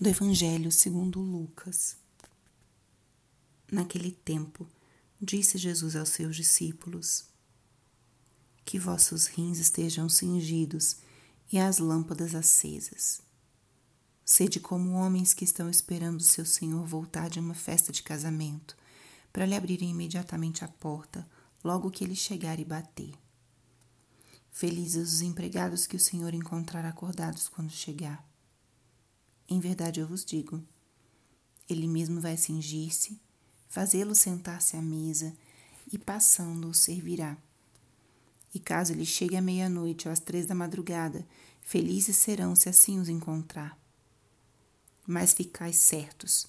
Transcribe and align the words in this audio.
do 0.00 0.08
Evangelho 0.08 0.70
segundo 0.70 1.20
Lucas. 1.20 1.96
Naquele 3.70 4.12
tempo, 4.12 4.64
disse 5.20 5.58
Jesus 5.58 5.96
aos 5.96 6.10
seus 6.10 6.36
discípulos: 6.36 7.24
Que 8.64 8.78
vossos 8.78 9.26
rins 9.26 9.58
estejam 9.58 10.08
cingidos 10.08 10.98
e 11.50 11.58
as 11.58 11.78
lâmpadas 11.78 12.32
acesas. 12.36 13.20
Sede 14.24 14.60
como 14.60 14.92
homens 14.92 15.34
que 15.34 15.44
estão 15.44 15.68
esperando 15.68 16.22
seu 16.22 16.44
Senhor 16.44 16.86
voltar 16.86 17.28
de 17.28 17.40
uma 17.40 17.54
festa 17.54 17.90
de 17.90 18.04
casamento, 18.04 18.76
para 19.32 19.46
lhe 19.46 19.56
abrirem 19.56 19.90
imediatamente 19.90 20.64
a 20.64 20.68
porta, 20.68 21.28
logo 21.64 21.90
que 21.90 22.04
ele 22.04 22.14
chegar 22.14 22.60
e 22.60 22.64
bater. 22.64 23.14
Felizes 24.52 25.14
os 25.14 25.22
empregados 25.22 25.88
que 25.88 25.96
o 25.96 26.00
Senhor 26.00 26.34
encontrar 26.34 26.84
acordados 26.84 27.48
quando 27.48 27.70
chegar. 27.72 28.28
Em 29.48 29.58
verdade 29.60 30.00
eu 30.00 30.06
vos 30.06 30.24
digo: 30.24 30.62
ele 31.68 31.86
mesmo 31.86 32.20
vai 32.20 32.36
cingir-se, 32.36 33.18
fazê-lo 33.68 34.14
sentar-se 34.14 34.76
à 34.76 34.82
mesa 34.82 35.34
e, 35.90 35.96
passando, 35.96 36.68
o 36.68 36.74
servirá. 36.74 37.36
E 38.54 38.58
caso 38.58 38.92
ele 38.92 39.06
chegue 39.06 39.36
à 39.36 39.42
meia-noite 39.42 40.06
ou 40.06 40.12
às 40.12 40.20
três 40.20 40.44
da 40.44 40.54
madrugada, 40.54 41.26
felizes 41.62 42.16
serão 42.16 42.54
se 42.54 42.68
assim 42.68 42.98
os 42.98 43.08
encontrar. 43.08 43.78
Mas 45.06 45.32
ficais 45.32 45.76
certos: 45.76 46.46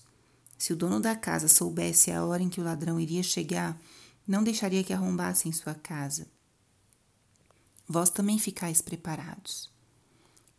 se 0.58 0.74
o 0.74 0.76
dono 0.76 1.00
da 1.00 1.16
casa 1.16 1.48
soubesse 1.48 2.12
a 2.12 2.26
hora 2.26 2.44
em 2.44 2.50
que 2.50 2.60
o 2.60 2.64
ladrão 2.66 3.00
iria 3.00 3.24
chegar, 3.24 3.82
não 4.28 4.44
deixaria 4.44 4.84
que 4.84 4.94
arrombassem 4.94 5.54
sua 5.54 5.74
casa. 5.74 6.28
Vós 7.88 8.10
também 8.10 8.38
ficais 8.38 8.82
preparados 8.82 9.70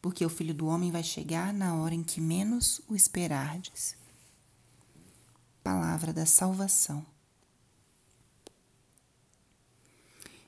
porque 0.01 0.25
o 0.25 0.31
filho 0.31 0.55
do 0.55 0.67
homem 0.67 0.91
vai 0.91 1.03
chegar 1.03 1.53
na 1.53 1.75
hora 1.75 1.95
em 1.95 2.03
que 2.03 2.21
menos 2.21 2.81
o 2.89 2.95
esperardes. 2.95 3.97
Palavra 5.63 6.13
da 6.13 6.25
salvação. 6.25 7.05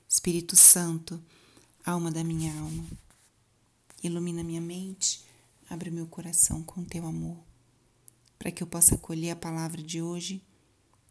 Espírito 0.09 0.57
Santo, 0.57 1.23
alma 1.85 2.11
da 2.11 2.23
minha 2.23 2.53
alma, 2.61 2.87
ilumina 4.03 4.43
minha 4.43 4.61
mente, 4.61 5.25
abre 5.71 5.91
meu 5.91 6.07
coração 6.07 6.63
com 6.63 6.85
teu 6.85 7.07
amor, 7.07 7.39
para 8.39 8.51
que 8.51 8.63
eu 8.63 8.67
possa 8.67 8.95
acolher 8.95 9.31
a 9.31 9.37
palavra 9.37 9.83
de 9.83 10.03
hoje 10.03 10.43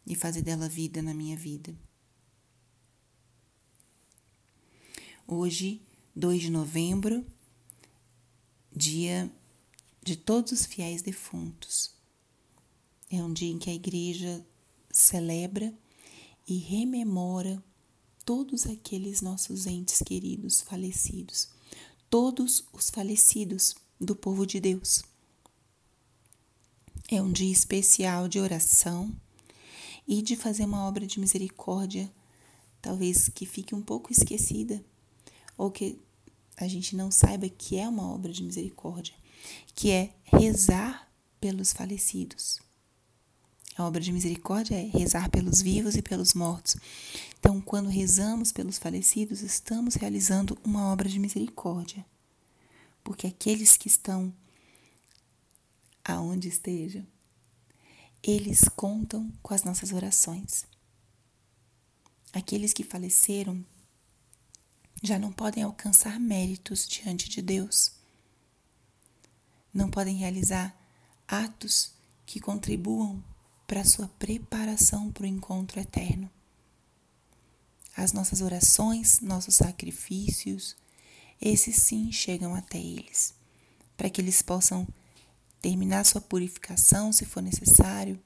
e 0.06 0.14
fazer 0.14 0.42
dela 0.42 0.68
vida 0.68 1.02
na 1.02 1.12
minha 1.12 1.36
vida. 1.36 1.74
Hoje, 5.26 5.82
2 6.14 6.42
de 6.42 6.50
novembro, 6.50 7.24
dia 8.74 9.30
de 10.02 10.16
todos 10.16 10.52
os 10.52 10.66
fiéis 10.66 11.02
defuntos. 11.02 11.94
É 13.10 13.22
um 13.22 13.32
dia 13.32 13.50
em 13.50 13.58
que 13.58 13.70
a 13.70 13.74
igreja 13.74 14.44
celebra 14.90 15.72
e 16.46 16.56
rememora 16.56 17.62
todos 18.24 18.66
aqueles 18.66 19.20
nossos 19.20 19.66
entes 19.66 20.02
queridos 20.04 20.60
falecidos, 20.60 21.50
todos 22.08 22.64
os 22.72 22.90
falecidos 22.90 23.74
do 24.00 24.16
povo 24.16 24.46
de 24.46 24.60
Deus. 24.60 25.02
É 27.10 27.20
um 27.20 27.30
dia 27.30 27.52
especial 27.52 28.28
de 28.28 28.38
oração 28.38 29.14
e 30.06 30.22
de 30.22 30.34
fazer 30.34 30.64
uma 30.64 30.86
obra 30.86 31.06
de 31.06 31.20
misericórdia, 31.20 32.12
talvez 32.80 33.28
que 33.28 33.44
fique 33.44 33.74
um 33.74 33.82
pouco 33.82 34.10
esquecida, 34.10 34.82
ou 35.56 35.70
que 35.70 35.98
a 36.64 36.68
gente 36.68 36.96
não 36.96 37.10
saiba 37.10 37.48
que 37.48 37.78
é 37.78 37.88
uma 37.88 38.10
obra 38.10 38.32
de 38.32 38.42
misericórdia, 38.42 39.14
que 39.74 39.90
é 39.90 40.14
rezar 40.24 41.10
pelos 41.40 41.72
falecidos. 41.72 42.60
A 43.76 43.84
obra 43.84 44.00
de 44.00 44.12
misericórdia 44.12 44.76
é 44.76 44.84
rezar 44.84 45.30
pelos 45.30 45.62
vivos 45.62 45.96
e 45.96 46.02
pelos 46.02 46.34
mortos. 46.34 46.76
Então, 47.38 47.60
quando 47.60 47.88
rezamos 47.88 48.52
pelos 48.52 48.78
falecidos, 48.78 49.40
estamos 49.40 49.94
realizando 49.94 50.58
uma 50.62 50.92
obra 50.92 51.08
de 51.08 51.18
misericórdia. 51.18 52.04
Porque 53.02 53.26
aqueles 53.26 53.76
que 53.76 53.88
estão 53.88 54.32
aonde 56.04 56.48
estejam, 56.48 57.06
eles 58.22 58.62
contam 58.76 59.32
com 59.42 59.54
as 59.54 59.64
nossas 59.64 59.92
orações. 59.92 60.66
Aqueles 62.32 62.72
que 62.72 62.84
faleceram 62.84 63.64
já 65.02 65.18
não 65.18 65.32
podem 65.32 65.64
alcançar 65.64 66.20
méritos 66.20 66.86
diante 66.86 67.28
de 67.28 67.42
Deus. 67.42 67.92
Não 69.74 69.90
podem 69.90 70.16
realizar 70.16 70.74
atos 71.26 71.92
que 72.24 72.38
contribuam 72.38 73.22
para 73.66 73.80
a 73.80 73.84
sua 73.84 74.06
preparação 74.06 75.10
para 75.10 75.24
o 75.24 75.26
encontro 75.26 75.80
eterno. 75.80 76.30
As 77.96 78.12
nossas 78.12 78.40
orações, 78.40 79.20
nossos 79.20 79.56
sacrifícios, 79.56 80.76
esses 81.40 81.76
sim 81.76 82.12
chegam 82.12 82.54
até 82.54 82.78
eles, 82.78 83.34
para 83.96 84.08
que 84.08 84.20
eles 84.20 84.40
possam 84.40 84.86
terminar 85.60 86.04
sua 86.04 86.20
purificação 86.20 87.12
se 87.12 87.24
for 87.24 87.42
necessário, 87.42 88.20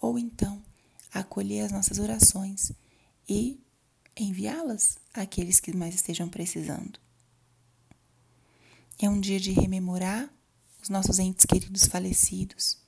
ou 0.00 0.18
então 0.18 0.62
acolher 1.12 1.62
as 1.62 1.72
nossas 1.72 1.98
orações 1.98 2.72
e 3.28 3.61
enviá-las 4.16 4.98
àqueles 5.12 5.60
que 5.60 5.74
mais 5.74 5.94
estejam 5.94 6.28
precisando. 6.28 6.98
É 8.98 9.08
um 9.08 9.20
dia 9.20 9.40
de 9.40 9.52
rememorar 9.52 10.32
os 10.82 10.88
nossos 10.88 11.18
entes 11.18 11.46
queridos 11.46 11.86
falecidos. 11.86 12.78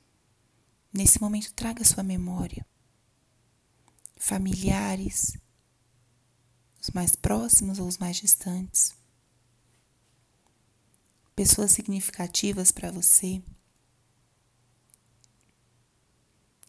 Nesse 0.93 1.21
momento, 1.21 1.53
traga 1.55 1.85
sua 1.85 2.03
memória. 2.03 2.67
Familiares, 4.17 5.37
os 6.81 6.91
mais 6.91 7.17
próximos 7.17 7.79
ou 7.79 7.87
os 7.87 7.99
mais 7.99 8.17
distantes. 8.17 8.95
Pessoas 11.35 11.73
significativas 11.73 12.71
para 12.71 12.93
você. 12.93 13.43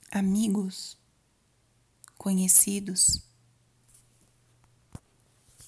Amigos, 0.09 0.97
conhecidos 2.17 3.21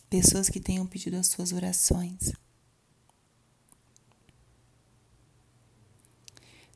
pessoas 0.09 0.49
que 0.49 0.59
tenham 0.59 0.85
pedido 0.85 1.17
as 1.17 1.27
suas 1.27 1.51
orações. 1.51 2.31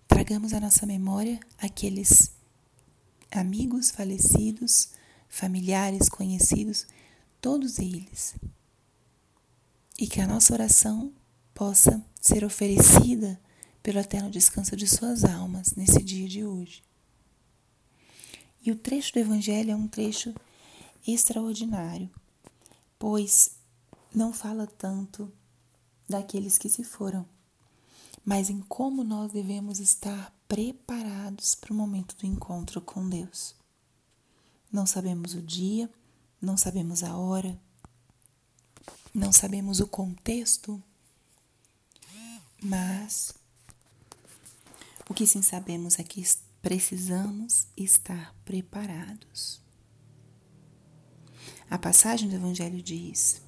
Tragamos 0.07 0.53
à 0.53 0.59
nossa 0.59 0.85
memória 0.85 1.39
aqueles 1.57 2.31
amigos 3.31 3.89
falecidos, 3.89 4.89
familiares, 5.29 6.09
conhecidos, 6.09 6.85
todos 7.39 7.79
eles. 7.79 8.35
E 9.97 10.07
que 10.07 10.19
a 10.19 10.27
nossa 10.27 10.53
oração 10.53 11.13
possa 11.53 12.03
ser 12.19 12.43
oferecida 12.43 13.39
pelo 13.81 13.99
eterno 13.99 14.29
descanso 14.29 14.75
de 14.75 14.87
suas 14.87 15.23
almas 15.23 15.75
nesse 15.75 16.03
dia 16.03 16.27
de 16.27 16.43
hoje. 16.43 16.83
E 18.63 18.71
o 18.71 18.75
trecho 18.75 19.13
do 19.13 19.19
Evangelho 19.19 19.71
é 19.71 19.75
um 19.75 19.87
trecho 19.87 20.35
extraordinário 21.07 22.09
pois 23.01 23.55
não 24.13 24.31
fala 24.31 24.67
tanto 24.67 25.33
daqueles 26.07 26.59
que 26.59 26.69
se 26.69 26.83
foram, 26.83 27.27
mas 28.23 28.47
em 28.47 28.61
como 28.61 29.03
nós 29.03 29.31
devemos 29.31 29.79
estar 29.79 30.31
preparados 30.47 31.55
para 31.55 31.73
o 31.73 31.75
momento 31.75 32.15
do 32.15 32.27
encontro 32.27 32.79
com 32.79 33.09
Deus. 33.09 33.55
Não 34.71 34.85
sabemos 34.85 35.33
o 35.33 35.41
dia, 35.41 35.89
não 36.39 36.55
sabemos 36.55 37.01
a 37.01 37.17
hora, 37.17 37.59
não 39.11 39.31
sabemos 39.31 39.79
o 39.79 39.87
contexto, 39.87 40.79
mas 42.61 43.33
o 45.09 45.13
que 45.15 45.25
sim 45.25 45.41
sabemos 45.41 45.97
é 45.97 46.03
que 46.03 46.23
precisamos 46.61 47.65
estar 47.75 48.35
preparados. 48.45 49.60
A 51.71 51.77
passagem 51.77 52.27
do 52.27 52.35
Evangelho 52.35 52.83
diz: 52.83 53.41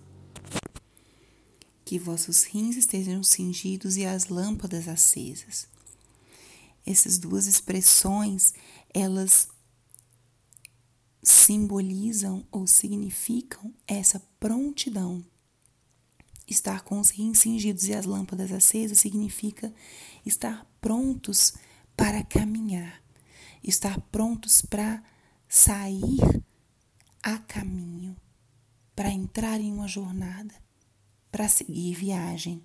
Que 1.84 2.00
vossos 2.00 2.46
rins 2.46 2.78
estejam 2.78 3.22
cingidos 3.22 3.98
e 3.98 4.06
as 4.06 4.30
lâmpadas 4.30 4.88
acesas. 4.88 5.68
Essas 6.86 7.18
duas 7.18 7.48
expressões, 7.48 8.54
elas 8.94 9.50
simbolizam 11.22 12.48
ou 12.50 12.66
significam 12.66 13.74
essa 13.86 14.22
prontidão. 14.40 15.22
Estar 16.48 16.82
com 16.84 17.02
os 17.02 17.10
rins 17.10 17.40
cingidos 17.40 17.84
e 17.90 17.94
as 17.94 18.06
lâmpadas 18.06 18.54
acesas 18.54 19.00
significa 19.00 19.74
estar 20.26 20.66
prontos 20.80 21.56
para 21.94 22.24
caminhar, 22.24 23.04
estar 23.62 24.00
prontos 24.00 24.62
para 24.62 25.04
sair 25.50 26.44
a 27.24 27.40
caminho 27.40 28.16
para 28.94 29.10
entrar 29.10 29.60
em 29.60 29.72
uma 29.72 29.88
jornada, 29.88 30.54
para 31.32 31.48
seguir 31.48 31.96
viagem. 31.96 32.64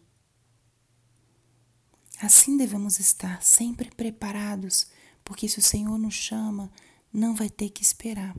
Assim 2.21 2.57
devemos 2.57 2.99
estar 2.99 3.43
sempre 3.43 3.91
preparados, 3.91 4.91
porque 5.25 5.49
se 5.49 5.61
o 5.61 5.63
Senhor 5.63 5.97
nos 5.97 6.15
chama, 6.15 6.71
não 7.13 7.35
vai 7.35 7.49
ter 7.49 7.71
que 7.71 7.83
esperar. 7.83 8.37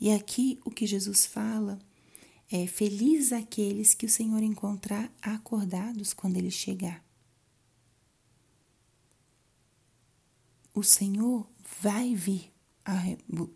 E 0.00 0.10
aqui 0.10 0.58
o 0.64 0.70
que 0.70 0.86
Jesus 0.86 1.26
fala 1.26 1.78
é: 2.50 2.66
Felizes 2.66 3.32
aqueles 3.32 3.92
que 3.92 4.06
o 4.06 4.10
Senhor 4.10 4.42
encontrar 4.42 5.12
acordados 5.20 6.14
quando 6.14 6.36
ele 6.36 6.50
chegar. 6.50 7.04
O 10.72 10.82
Senhor 10.82 11.46
vai 11.82 12.14
vir, 12.14 12.49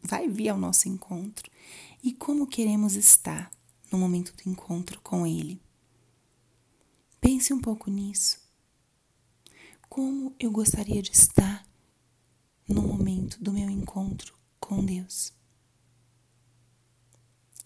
vai 0.02 0.28
vir 0.28 0.48
ao 0.48 0.58
nosso 0.58 0.88
encontro. 0.88 1.50
E 2.02 2.12
como 2.12 2.46
queremos 2.46 2.94
estar 2.94 3.50
no 3.90 3.98
momento 3.98 4.34
do 4.34 4.48
encontro 4.48 5.00
com 5.00 5.26
Ele? 5.26 5.60
Pense 7.20 7.52
um 7.52 7.60
pouco 7.60 7.90
nisso. 7.90 8.38
Como 9.88 10.34
eu 10.38 10.50
gostaria 10.50 11.00
de 11.00 11.12
estar 11.12 11.66
no 12.68 12.82
momento 12.82 13.42
do 13.42 13.52
meu 13.52 13.70
encontro 13.70 14.34
com 14.60 14.84
Deus? 14.84 15.32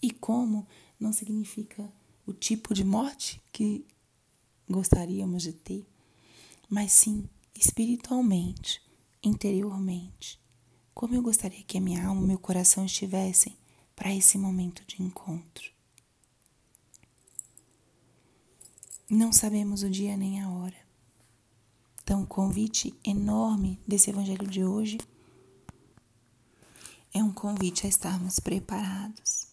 E 0.01 0.11
como 0.11 0.67
não 0.99 1.11
significa 1.11 1.91
o 2.25 2.33
tipo 2.33 2.73
de 2.73 2.83
morte 2.83 3.41
que 3.51 3.85
gostaríamos 4.69 5.43
de 5.43 5.51
ter, 5.51 5.85
mas 6.69 6.91
sim 6.93 7.27
espiritualmente, 7.55 8.81
interiormente. 9.23 10.39
Como 10.99 11.15
eu 11.15 11.21
gostaria 11.21 11.63
que 11.63 11.77
a 11.77 11.81
minha 11.81 12.05
alma, 12.05 12.19
meu 12.19 12.37
coração 12.37 12.83
estivessem 12.83 13.57
para 13.95 14.13
esse 14.13 14.37
momento 14.37 14.83
de 14.85 15.01
encontro. 15.01 15.71
Não 19.09 19.31
sabemos 19.31 19.81
o 19.81 19.89
dia 19.89 20.17
nem 20.17 20.41
a 20.41 20.49
hora. 20.49 20.75
Então, 22.03 22.23
o 22.23 22.27
convite 22.27 22.93
enorme 23.01 23.79
desse 23.87 24.09
evangelho 24.09 24.45
de 24.45 24.65
hoje 24.65 24.97
é 27.13 27.23
um 27.23 27.31
convite 27.31 27.85
a 27.85 27.89
estarmos 27.89 28.37
preparados 28.41 29.47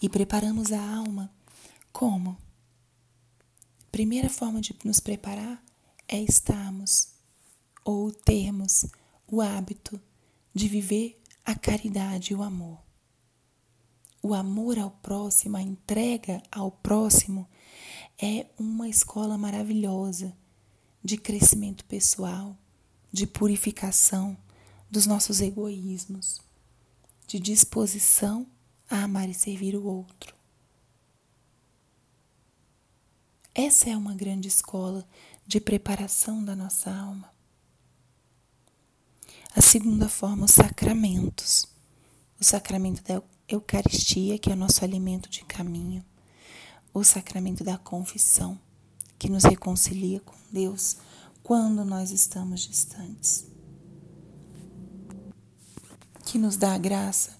e 0.00 0.08
preparamos 0.08 0.72
a 0.72 0.80
alma 0.80 1.30
como? 1.92 2.38
Primeira 3.92 4.30
forma 4.30 4.62
de 4.62 4.74
nos 4.82 4.98
preparar 4.98 5.62
é 6.08 6.18
estarmos 6.22 7.08
ou 7.84 8.10
termos 8.10 8.86
o 9.26 9.42
hábito 9.42 10.00
de 10.54 10.68
viver 10.68 11.20
a 11.44 11.54
caridade 11.54 12.32
e 12.32 12.36
o 12.36 12.42
amor. 12.42 12.78
O 14.22 14.32
amor 14.32 14.78
ao 14.78 14.90
próximo, 14.90 15.56
a 15.56 15.62
entrega 15.62 16.42
ao 16.50 16.70
próximo 16.70 17.48
é 18.18 18.46
uma 18.58 18.88
escola 18.88 19.36
maravilhosa 19.36 20.34
de 21.02 21.18
crescimento 21.18 21.84
pessoal, 21.84 22.56
de 23.12 23.26
purificação 23.26 24.36
dos 24.90 25.06
nossos 25.06 25.40
egoísmos, 25.40 26.40
de 27.26 27.38
disposição 27.38 28.46
a 28.88 29.02
amar 29.02 29.28
e 29.28 29.34
servir 29.34 29.76
o 29.76 29.84
outro. 29.84 30.34
Essa 33.54 33.90
é 33.90 33.96
uma 33.96 34.14
grande 34.14 34.48
escola 34.48 35.06
de 35.46 35.60
preparação 35.60 36.44
da 36.44 36.56
nossa 36.56 36.90
alma. 36.90 37.33
A 39.56 39.62
segunda 39.62 40.08
forma, 40.08 40.46
os 40.46 40.50
sacramentos. 40.50 41.68
O 42.40 42.44
sacramento 42.44 43.04
da 43.04 43.22
Eucaristia, 43.46 44.36
que 44.36 44.50
é 44.50 44.52
o 44.52 44.56
nosso 44.56 44.84
alimento 44.84 45.30
de 45.30 45.44
caminho. 45.44 46.04
O 46.92 47.04
sacramento 47.04 47.62
da 47.62 47.78
confissão, 47.78 48.58
que 49.16 49.30
nos 49.30 49.44
reconcilia 49.44 50.18
com 50.18 50.34
Deus 50.50 50.96
quando 51.40 51.84
nós 51.84 52.10
estamos 52.10 52.62
distantes. 52.62 53.46
Que 56.26 56.36
nos 56.36 56.56
dá 56.56 56.74
a 56.74 56.78
graça 56.78 57.38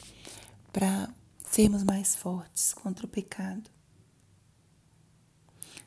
para 0.72 1.12
sermos 1.50 1.82
mais 1.82 2.14
fortes 2.14 2.72
contra 2.72 3.06
o 3.06 3.08
pecado. 3.08 3.69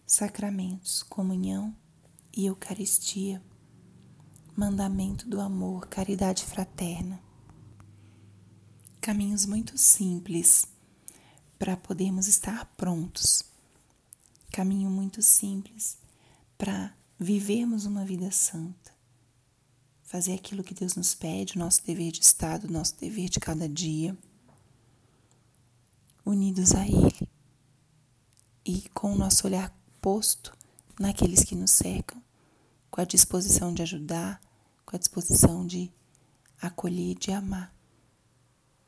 Sacramentos, 0.06 1.04
comunhão 1.04 1.74
e 2.36 2.48
Eucaristia, 2.48 3.42
mandamento 4.58 5.30
do 5.30 5.40
amor, 5.40 5.86
caridade 5.88 6.44
fraterna. 6.44 7.22
Caminhos 9.00 9.46
muito 9.46 9.78
simples 9.78 10.68
para 11.60 11.78
podermos 11.78 12.28
estar 12.28 12.66
prontos. 12.76 13.44
Caminho 14.52 14.90
muito 14.90 15.22
simples 15.22 16.00
para 16.58 16.92
vivermos 17.20 17.86
uma 17.86 18.04
vida 18.04 18.32
santa. 18.32 18.92
Fazer 20.02 20.34
aquilo 20.34 20.64
que 20.64 20.74
Deus 20.74 20.96
nos 20.96 21.14
pede, 21.14 21.56
o 21.56 21.60
nosso 21.60 21.86
dever 21.86 22.12
de 22.12 22.24
Estado, 22.24 22.66
o 22.68 22.72
nosso 22.72 22.98
dever 23.00 23.30
de 23.30 23.40
cada 23.40 23.70
dia 23.70 24.18
unidos 26.26 26.74
a 26.74 26.86
Ele 26.86 27.30
e 28.66 28.90
com 28.90 29.14
o 29.14 29.18
nosso 29.18 29.46
olhar 29.46 29.72
posto 30.02 30.52
naqueles 31.00 31.44
que 31.44 31.56
nos 31.56 31.72
cercam, 31.72 32.22
com 32.90 33.00
a 33.00 33.06
disposição 33.06 33.72
de 33.72 33.84
ajudar, 33.84 34.42
com 34.88 34.96
a 34.96 35.00
disposição 35.00 35.68
de 35.68 35.92
acolher, 36.62 37.14
de 37.16 37.30
amar, 37.34 37.76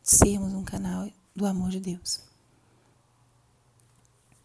sermos 0.01 0.53
um 0.53 0.63
canal 0.63 1.11
do 1.35 1.45
amor 1.45 1.69
de 1.69 1.81
Deus. 1.81 2.21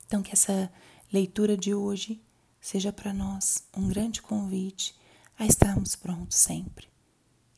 Então, 0.05 0.21
que 0.21 0.33
essa 0.33 0.71
leitura 1.13 1.57
de 1.57 1.73
hoje 1.73 2.21
seja 2.61 2.93
para 2.93 3.15
nós 3.15 3.63
um 3.73 3.87
grande 3.87 4.21
convite 4.21 4.97
a 5.39 5.47
estarmos 5.47 5.95
prontos 5.95 6.37
sempre. 6.37 6.89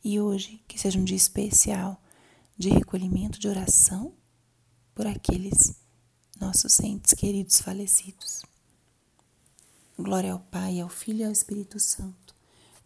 E 0.03 0.19
hoje, 0.19 0.63
que 0.67 0.79
seja 0.79 0.99
um 0.99 1.03
dia 1.03 1.17
especial 1.17 1.99
de 2.55 2.69
recolhimento, 2.69 3.39
de 3.39 3.47
oração 3.47 4.13
por 4.93 5.07
aqueles 5.07 5.75
nossos 6.39 6.79
entes 6.81 7.15
queridos 7.15 7.59
falecidos. 7.59 8.43
Glória 9.97 10.33
ao 10.33 10.39
Pai, 10.39 10.79
ao 10.79 10.87
Filho 10.87 11.21
e 11.21 11.23
ao 11.23 11.31
Espírito 11.31 11.79
Santo, 11.79 12.26